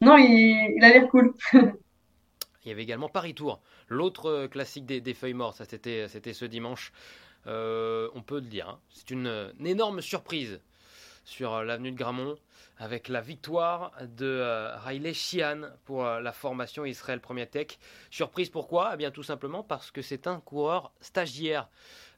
[0.00, 1.34] non, il, a l'air cool.
[1.52, 5.56] il y avait également Paris Tour, l'autre euh, classique des, feuilles mortes.
[5.56, 6.92] Ça, c'était, ce dimanche.
[7.46, 8.68] on peut le dire.
[8.68, 8.78] Hein.
[8.90, 10.60] C'est une, énorme surprise
[11.24, 12.36] sur l'avenue de Gramont
[12.78, 17.78] avec la victoire de euh, Riley Shian pour euh, la formation Israël Premier Tech.
[18.10, 18.90] Surprise pourquoi?
[18.94, 21.68] Eh bien tout simplement parce que c'est un coureur stagiaire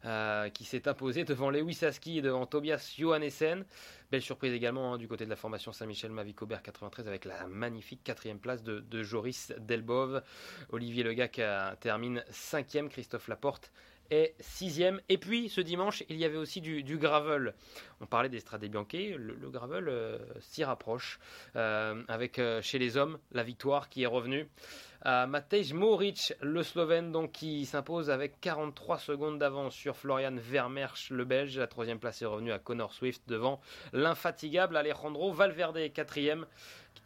[0.05, 3.65] euh, qui s'est imposé devant Lewis Aski et devant Tobias Johannessen.
[4.11, 8.03] Belle surprise également hein, du côté de la formation Saint-Michel Mavic-Aubert 93 avec la magnifique
[8.05, 10.23] quatrième place de, Joris Delbov.
[10.71, 11.41] Olivier Legac
[11.81, 13.73] termine cinquième, Christophe Laporte
[14.11, 15.01] est sixième.
[15.09, 17.55] Et puis ce dimanche, il y avait aussi du, gravel.
[18.01, 21.19] On parlait des Bianche, le, le gravel euh, s'y rapproche.
[21.57, 24.49] Euh, avec euh, chez les hommes la victoire qui est revenue
[25.05, 31.25] Matej Moric, le Slovène, donc qui s'impose avec 43 secondes d'avance sur Florian Vermersch, le
[31.25, 31.57] Belge.
[31.59, 33.61] La troisième place est revenue à Connor Swift devant
[33.93, 36.45] l'infatigable Alejandro Valverde, quatrième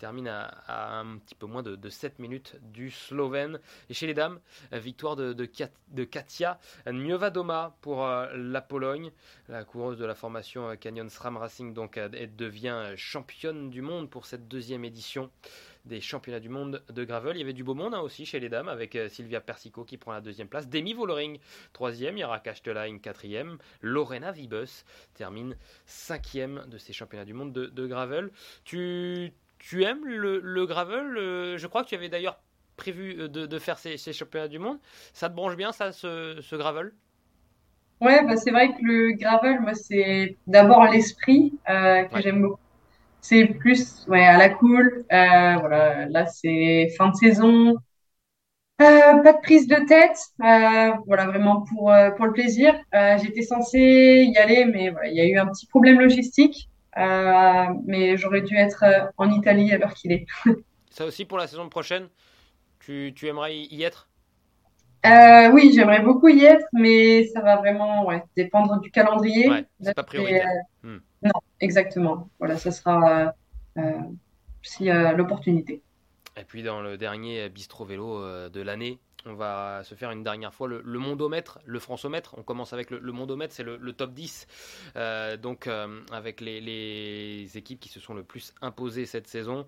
[0.00, 3.60] termine à, un petit peu moins de, 7 minutes du Slovène.
[3.88, 4.40] Et chez les dames,
[4.72, 9.12] victoire de, de, Katia Njovadoma pour euh, la Pologne.
[9.48, 14.08] La coureuse de la formation euh, Canyon SRAM Racing donc, elle devient championne du monde
[14.08, 15.30] pour cette deuxième édition
[15.84, 17.36] des championnats du monde de gravel.
[17.36, 19.84] Il y avait du beau monde hein, aussi chez les dames avec euh, Sylvia Persico
[19.84, 21.38] qui prend la deuxième place, Demi Vollering
[21.72, 24.84] troisième, Yara Kastelein quatrième, Lorena Vibus
[25.14, 28.30] termine cinquième de ces championnats du monde de, gravel.
[28.64, 32.40] Tu, tu aimes le, gravel euh, Je crois que tu avais d'ailleurs
[32.76, 34.78] prévu euh, de, faire ces, championnats du monde.
[35.12, 36.92] Ça te branche bien, ça, ce, gravel?
[38.00, 42.58] Ouais, bah c'est vrai que le gravel, moi, c'est d'abord l'esprit que j'aime beaucoup.
[43.20, 45.04] C'est plus ouais, à la cool.
[45.12, 47.74] Euh, voilà, là, c'est fin de saison.
[48.80, 50.18] Euh, pas de prise de tête.
[50.42, 52.74] Euh, voilà, vraiment pour, euh, pour le plaisir.
[52.94, 56.68] Euh, j'étais censée y aller, mais voilà, il y a eu un petit problème logistique.
[56.96, 58.84] Euh, mais j'aurais dû être
[59.16, 60.26] en Italie à l'heure qu'il est.
[60.90, 62.08] Ça aussi pour la saison prochaine
[62.80, 64.08] tu, tu aimerais y être?
[65.06, 69.48] Euh, oui, j'aimerais beaucoup y être, mais ça va vraiment ouais, dépendre du calendrier.
[69.48, 70.46] Ouais, c'est pas prioritaire.
[70.82, 70.98] Hmm.
[71.22, 72.28] Non, exactement.
[72.38, 73.32] Voilà, ce sera
[73.78, 75.82] euh, a l'opportunité.
[76.36, 80.22] Et puis dans le dernier bistrot vélo euh, de l'année, on va se faire une
[80.22, 82.34] dernière fois le, mondomètre, le francomètre.
[82.38, 84.46] On commence avec le, mondomètre, c'est le, top 10.
[84.96, 85.68] Euh, donc
[86.12, 89.66] avec les, équipes qui se sont le plus imposées cette saison,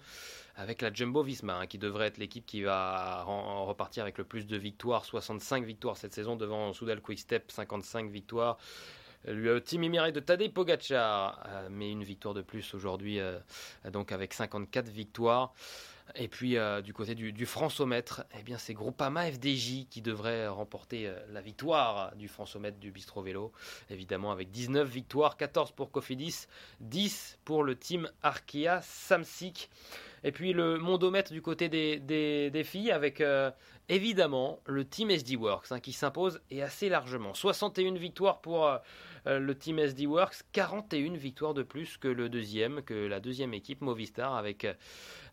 [0.57, 4.47] avec la Jumbo Visma, hein, qui devrait être l'équipe qui va repartir avec le plus
[4.47, 8.59] de victoires, 65 victoires cette saison devant Soudal Quickstep, 55 victoires.
[9.25, 13.39] Le team Emirates de Tadej Pogacar euh, met une victoire de plus aujourd'hui, euh,
[13.93, 15.55] donc avec 54 victoires.
[16.15, 20.49] Et puis euh, du côté du, du Francomètre, eh bien c'est Groupama FDJ qui devrait
[20.49, 23.53] remporter la victoire du Francomètre du Bistro Vélo,
[23.91, 26.47] évidemment avec 19 victoires, 14 pour Cofidis,
[26.81, 29.71] 10 pour le team Arkea Samsic.
[30.25, 33.51] Et puis le mondomètre du côté des, des, filles avec euh,
[33.89, 37.35] évidemment le team SD Works hein, qui s'impose et assez largement.
[37.35, 38.79] 61 victoires pour euh,
[39.27, 43.55] euh, le team SD Works, 41 victoires de plus que le deuxième, que la deuxième
[43.55, 44.67] équipe Movistar avec,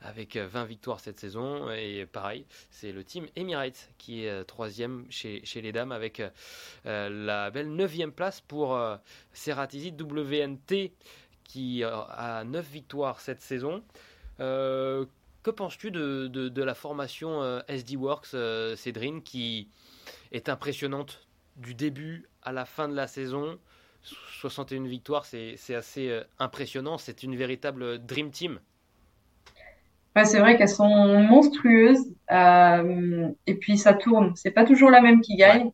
[0.02, 1.70] avec 20 victoires cette saison.
[1.72, 6.22] Et pareil, c'est le team Emirates qui est troisième chez, les dames avec
[6.86, 8.80] la belle neuvième place pour
[9.34, 10.94] Ceratizid WNT
[11.44, 13.84] qui a 9 victoires cette saison.
[15.44, 18.36] Que penses-tu de, de, la formation SD Works,
[18.76, 19.70] Cédrine, qui
[20.32, 23.58] est impressionnante du début à la fin de la saison?
[24.04, 26.98] 61 victoires, c'est assez impressionnant.
[26.98, 28.60] C'est une véritable Dream Team
[30.26, 32.06] c'est vrai qu'elles sont monstrueuses.
[32.32, 34.34] Euh, et puis ça tourne.
[34.36, 35.72] C'est pas toujours la même qui gagne.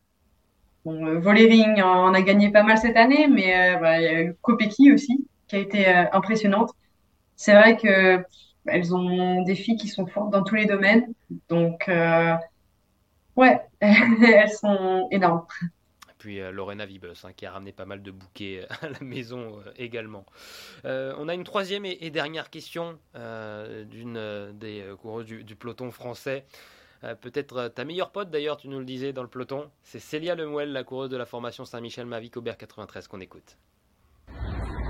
[0.83, 4.21] Bon, euh, Volering en a gagné pas mal cette année, mais euh, il y a
[4.21, 6.71] eu Kopecky aussi, qui a été impressionnante.
[7.35, 8.23] C'est vrai que
[8.67, 11.13] elles ont des filles qui sont fortes dans tous les domaines.
[11.49, 11.89] Donc,
[13.35, 15.45] ouais, elles sont énormes
[16.25, 18.99] puis euh, Lorena Vibus hein, qui a ramené pas mal de bouquets euh, à la
[19.01, 20.25] maison euh, également.
[20.83, 26.45] on a une troisième et, dernière question d'une des coureuses du, peloton français.
[27.21, 30.71] Peut-être ta meilleure pote d'ailleurs, tu nous le disais dans le peloton, c'est Célia Lemuel,
[30.71, 33.57] la coureuse de la formation Saint-Michel Mavic Aubert 93 qu'on écoute.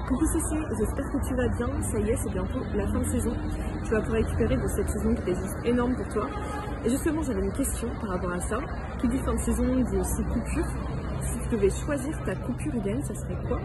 [0.08, 1.82] Coucou Cécile, j'espère que tu vas bien.
[1.82, 3.32] Ça y est, c'est bientôt la fin de saison.
[3.84, 6.28] Tu vas pouvoir récupérer de cette saison qui est juste énorme pour toi.
[6.86, 8.60] Et justement, j'avais une question par rapport à ça.
[9.00, 10.68] Qui dit fin de saison dit aussi coupure
[11.22, 13.60] si tu devais choisir ta coupure idéale, ça serait quoi?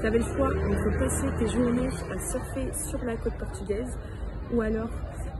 [0.00, 3.98] Tu avais le choix entre passer tes journées à surfer sur la côte portugaise
[4.50, 4.88] ou alors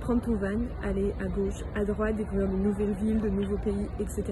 [0.02, 3.88] prendre ton van, aller à gauche, à droite, découvrir de nouvelles villes, de nouveaux pays,
[3.98, 4.24] etc.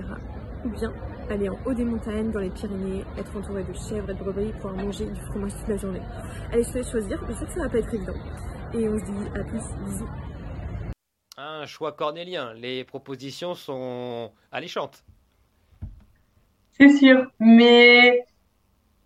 [0.67, 0.93] Ou bien
[1.31, 4.53] aller en haut des montagnes, dans les Pyrénées, être entouré de chèvres et de brebis,
[4.55, 6.03] pouvoir manger du fromage toute la journée.
[6.53, 8.15] Allez, je te laisse choisir, je sais que ça va pas être évident.
[8.75, 10.09] Et on se dit à plus, bisous.
[11.37, 15.05] Un choix cornélien, les propositions sont alléchantes.
[16.73, 17.27] C'est sûr.
[17.39, 18.25] Mais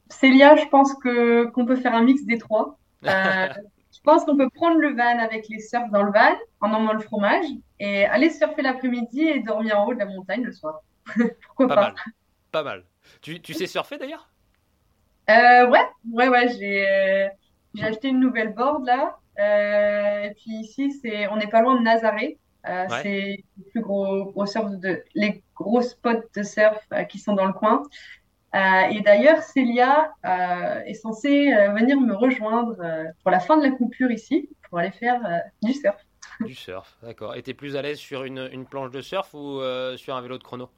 [0.08, 2.78] Célia, je pense que qu'on peut faire un mix des trois.
[3.04, 3.48] Euh,
[3.92, 6.94] je pense qu'on peut prendre le van avec les surfs dans le van, en emmenant
[6.94, 7.44] le fromage,
[7.78, 10.80] et aller surfer l'après-midi et dormir en haut de la montagne le soir.
[11.46, 11.94] Pourquoi pas, pas Mal.
[12.52, 12.84] Pas mal.
[13.20, 14.28] Tu, tu sais surfer d'ailleurs?
[15.28, 16.48] Euh, Ouais, ouais, ouais.
[16.58, 17.28] J'ai
[17.74, 19.18] j'ai acheté une nouvelle board là.
[19.38, 22.38] Euh, et puis ici, c'est on n'est pas loin de Nazaré.
[22.66, 27.18] Euh, c'est les plus gros, gros surf de, les gros spots de surf euh, qui
[27.18, 27.82] sont dans le coin.
[28.54, 30.12] Euh, et d'ailleurs, Célia
[30.86, 32.76] est censée venir me rejoindre
[33.22, 35.20] pour la fin de la coupure ici, pour aller faire
[35.60, 35.96] du surf.
[36.40, 37.34] Du surf, d'accord.
[37.34, 39.60] Et tu es plus à l'aise sur une, une, planche de surf ou
[39.96, 40.70] sur un vélo de chrono?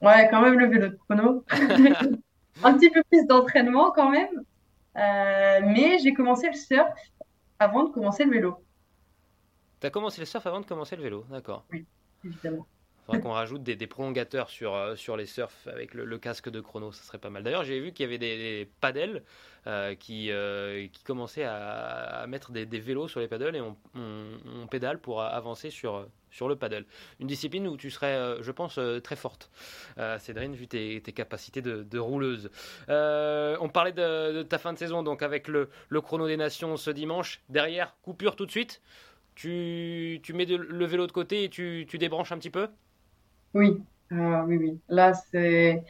[0.00, 1.44] Ouais, quand même le vélo de chrono.
[2.64, 4.44] un petit peu plus d'entraînement quand même.
[4.94, 6.90] mais j'ai commencé le surf
[7.58, 8.64] avant de commencer le vélo.
[9.80, 11.64] Tu as commencé le surf avant de commencer le vélo, d'accord.
[11.72, 11.86] Oui,
[12.24, 12.66] évidemment.
[13.06, 17.02] Qu'on rajoute des, prolongateurs sur, euh, sur les surfs avec le, casque de chrono, ça
[17.02, 17.42] serait pas mal.
[17.42, 19.22] D'ailleurs, j'ai vu qu'il y avait des, des paddles
[19.66, 24.66] euh, qui, euh, qui commençaient à, mettre des, vélos sur les paddles et on, on,
[24.68, 26.86] pédale pour avancer sur, sur le paddle.
[27.18, 29.50] Une discipline où tu serais, je pense, très forte,
[30.18, 32.50] Cédrine, vu tes, tes capacités de, rouleuse.
[32.88, 36.90] on parlait de, ta fin de saison, donc avec le, le chrono des nations ce
[36.90, 37.42] dimanche.
[37.48, 38.80] Derrière, coupure tout de suite
[39.34, 42.68] tu, tu mets le vélo de côté et tu, tu débranches un petit peu?
[43.54, 43.80] Oui,
[44.12, 44.80] euh, oui, oui.
[44.88, 45.82] Là, c'est.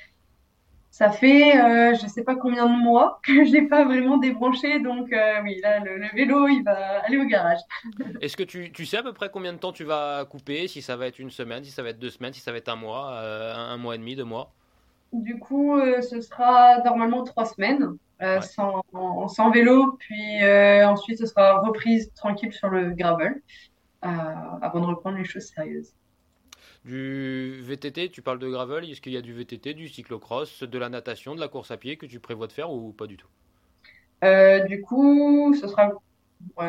[0.91, 4.19] Ça fait euh, je ne sais pas combien de mois que je n'ai pas vraiment
[4.19, 7.61] débranché, donc euh, oui, là, le, vélo, il va aller au garage.
[8.21, 10.83] Est-ce que tu, tu, sais à peu près combien de temps tu vas couper Si
[10.83, 12.69] ça va être une semaine, si ça va être deux semaines, si ça va être
[12.69, 14.53] un mois, un, mois et demi, deux mois?
[15.15, 17.97] Du coup, ce sera normalement trois semaines.
[18.23, 23.43] Euh, sans, vélo, puis euh, ensuite ce sera reprise tranquille sur le gravel
[24.05, 24.09] euh,
[24.61, 25.93] avant de reprendre les choses sérieuses.
[26.85, 30.79] Du VTT, tu parles de gravel, est-ce qu'il y a du VTT, du cyclocross, de
[30.79, 33.17] la natation, de la course à pied que tu prévois de faire ou pas du
[33.17, 33.29] tout
[34.69, 35.93] Du coup, ce sera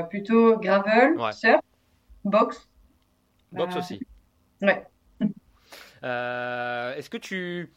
[0.10, 1.62] plutôt gravel, surf,
[2.24, 2.70] boxe.
[3.52, 4.00] Boxe aussi.
[4.62, 4.86] Ouais.
[6.04, 7.72] Est-ce que tu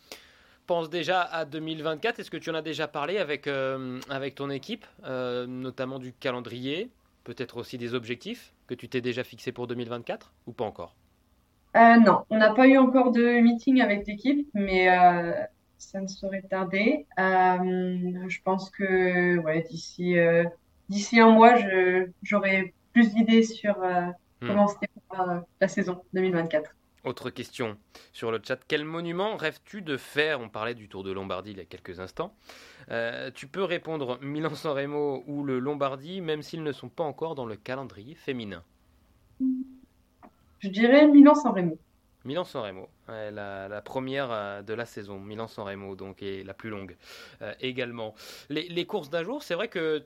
[0.66, 4.50] penses déjà à 2024 Est-ce que tu en as déjà parlé avec, euh, avec ton
[4.50, 6.90] équipe, euh, notamment du calendrier,
[7.24, 10.94] peut-être aussi des objectifs que tu t'es déjà fixé pour 2024 ou pas encore?
[11.76, 14.88] Euh, Non, on n'a pas eu encore de meeting avec l'équipe, mais
[15.78, 17.06] ça ne saurait tarder.
[17.18, 20.16] je pense que ouais, d'ici
[20.88, 21.54] d'ici un mois,
[22.22, 24.46] j'aurai plus d'idées sur hmm.
[24.46, 24.76] comment se
[25.60, 26.76] la saison 2024.
[27.06, 27.78] Autre question
[28.12, 28.58] sur le chat.
[28.66, 30.40] Quel monument rêves-tu de faire?
[30.40, 32.34] On parlait du Tour de Lombardie il y a quelques instants.
[32.90, 37.36] Euh, tu peux répondre Milan-San Remo ou le Lombardie, même s'ils ne sont pas encore
[37.36, 38.64] dans le calendrier féminin.
[40.66, 41.78] Je dirais Milan-San Remo.
[42.24, 45.20] Milan-San Remo, la, première euh, de la saison.
[45.20, 46.96] Milan-San Remo, donc, et la plus longue
[47.40, 48.14] euh, également.
[48.50, 50.04] Les, les courses d'un jour, c'est vrai que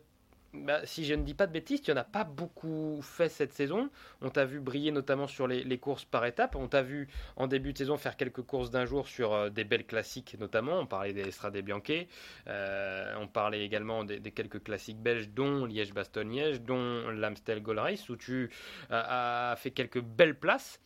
[0.52, 3.52] bah, si je ne dis pas de bêtises, tu n'en as pas beaucoup fait cette
[3.52, 3.88] saison.
[4.20, 6.56] On t'a vu briller notamment sur les, courses par étapes.
[6.56, 9.62] On t'a vu en début de saison faire quelques courses d'un jour sur euh, des
[9.62, 10.80] belles classiques notamment.
[10.80, 12.06] On parlait des Estrade Bianche.
[12.48, 18.16] Euh, on parlait également des, quelques classiques belges, dont Liège-Bastogne-Liège, dont l'Amstel Gold Race, où
[18.16, 18.50] tu
[18.90, 20.80] as fait quelques belles places.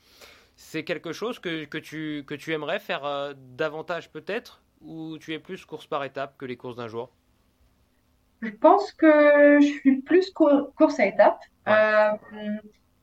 [0.57, 5.65] C'est quelque chose que, tu, que tu aimerais faire davantage peut-être Ou tu es plus
[5.65, 7.11] course par étapes que les courses d'un jour?
[8.43, 11.41] Je pense que je suis plus course à étapes.
[11.69, 12.11] Euh,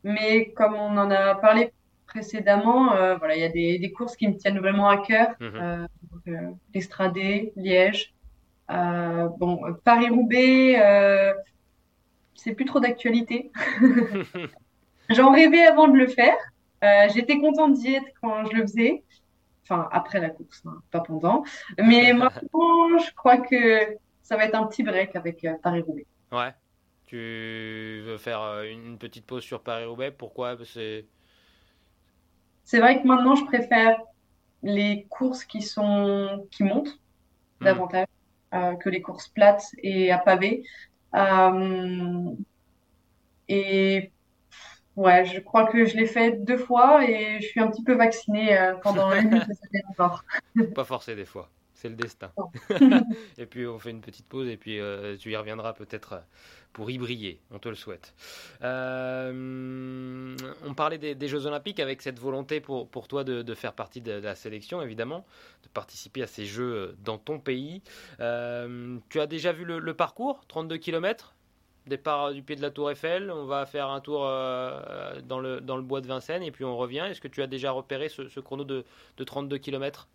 [0.04, 1.72] mais comme on en a parlé
[2.08, 5.30] précédemment, euh, voilà, il y a des, courses qui me tiennent vraiment à cœur.
[5.42, 5.86] Euh,
[6.74, 8.14] L'Estradé, Liège.
[8.70, 11.34] bon, Paris-Roubaix,
[12.36, 13.52] c'est plus trop d'actualité.
[15.10, 16.38] J'en rêvais avant de le faire.
[17.14, 19.04] J'étais contente d'y être quand je le faisais.
[19.64, 21.44] Enfin, après la course, hein, pas pendant.
[21.78, 23.96] Mais maintenant, je crois que
[24.32, 26.06] ça va être un petit break avec euh, Paris-Roubaix.
[26.32, 26.54] Ouais.
[27.06, 30.12] Tu veux faire euh, une petite pause sur Paris-Roubaix?
[30.12, 30.56] Pourquoi?
[30.64, 31.06] C'est
[32.64, 34.00] C'est vrai que maintenant, je préfère
[34.64, 36.98] les courses qui sont qui montent
[37.60, 37.66] hmm.
[37.66, 38.08] davantage
[38.54, 40.64] euh, que les courses plates et à pavé.
[43.50, 44.12] et
[44.96, 47.96] ouais, je crois que je l'ai fait deux fois et je suis un petit peu
[47.96, 49.44] vaccinée pendant une minute
[49.90, 50.24] encore.
[50.74, 51.50] Pas forcé des fois
[51.82, 52.32] c'est le destin.
[53.40, 56.20] et puis on fait une petite pause et puis euh, tu y reviendras peut-être euh,
[56.74, 58.14] pour y briller, on te le souhaite.
[58.62, 64.00] Euh, on parlait des, Jeux Olympiques avec cette volonté pour, pour toi de, faire partie
[64.00, 65.26] de, la sélection, évidemment,
[65.64, 67.82] de participer à ces Jeux dans ton pays.
[68.20, 71.34] tu as déjà vu le, parcours, 32 km
[71.88, 75.76] Départ du pied de la tour Eiffel, on va faire un tour dans, le, dans
[75.76, 77.08] le bois de Vincennes et puis on revient.
[77.10, 78.86] Est-ce que tu as déjà repéré ce, chrono de,
[79.18, 80.08] de 32 km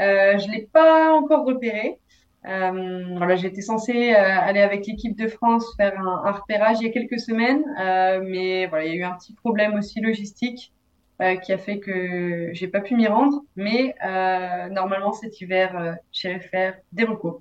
[0.00, 1.98] euh, je ne l'ai pas encore repéré.
[2.46, 6.90] Euh, voilà, j'étais censée euh, aller avec l'équipe de France faire un, repérage il y
[6.90, 10.72] a quelques semaines, euh, mais voilà, il y a eu un petit problème aussi logistique
[11.44, 13.44] qui a fait que j'ai pas pu m'y rendre.
[13.54, 13.94] Mais
[14.70, 17.40] normalement cet hiver, j'irai faire des recours.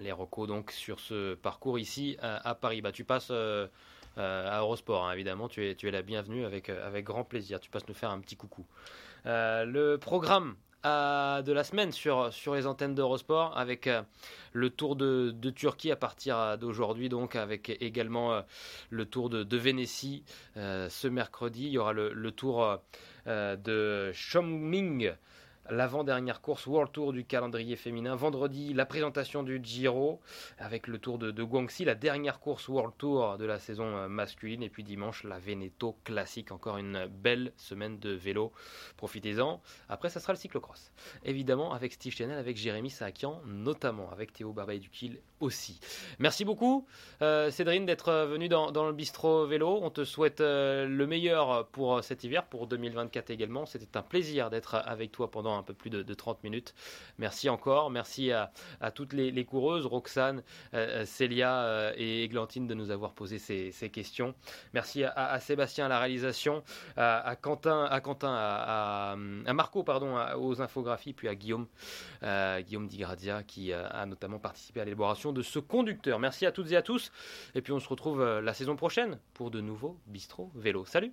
[0.00, 2.80] Les recos donc sur ce parcours ici à, Paris.
[2.80, 5.48] Bah, tu passes à Eurosport, hein, évidemment.
[5.48, 7.60] Tu es, tu es la bienvenue avec, avec grand plaisir.
[7.60, 8.64] Tu passes nous faire un petit coucou.
[9.26, 14.02] le programme de la semaine sur, sur les antennes d'Eurosport avec euh,
[14.52, 18.42] le tour de, Turquie à partir d'aujourd'hui, donc avec également euh,
[18.90, 20.24] le tour de, Vénétie
[20.56, 21.66] euh, ce mercredi.
[21.66, 22.78] Il y aura le, le tour
[23.26, 25.12] de Chongming
[25.70, 28.16] l'avant-dernière course World Tour du calendrier féminin.
[28.16, 30.20] Vendredi, la présentation du Giro
[30.58, 34.62] avec le Tour de, Guangxi, la dernière course World Tour de la saison euh, masculine.
[34.62, 36.52] Et puis dimanche, la Veneto classique.
[36.52, 38.52] Encore une belle semaine de vélo.
[38.96, 39.60] Profitez-en.
[39.88, 40.92] Après, ça sera le cyclocross.
[41.24, 45.80] Évidemment, avec Steve Chanel, avec Jérémy Saakian, notamment avec Théo Barbaye du Kiel aussi.
[46.18, 46.86] Merci beaucoup,
[47.22, 49.78] euh, Cédrine, d'être venu dans, le bistrot vélo.
[49.82, 53.66] On te souhaite euh, le meilleur pour cet hiver, pour 2024 également.
[53.66, 56.74] C'était un plaisir d'être avec toi pendant un peu plus de, 30 minutes.
[57.18, 57.90] Merci encore.
[57.90, 58.50] Merci à,
[58.94, 60.42] toutes les, coureuses, Roxane,
[60.74, 64.34] euh, Célia et Églantine de nous avoir posé ces, questions.
[64.74, 66.62] Merci à, Sébastien à la réalisation,
[66.96, 69.16] à, Quentin, à, Quentin, à,
[69.54, 71.66] Marco, pardon, aux infographies, puis à Guillaume,
[72.22, 76.18] Guillaume Digrazia, qui a notamment participé à l'élaboration de ce conducteur.
[76.18, 77.12] Merci à toutes et à tous.
[77.54, 80.84] Et puis on se retrouve euh, la saison prochaine pour de nouveaux Bistro Vélo.
[80.84, 81.12] Salut